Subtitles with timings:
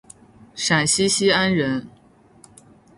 [0.55, 1.87] 陕西西安人。